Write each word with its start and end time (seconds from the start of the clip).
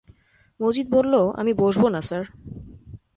মজিদ 0.59 0.87
বলল, 0.89 1.13
আমি 1.35 1.51
বসব 1.53 1.83
না 1.87 2.01
স্যার। 2.01 2.25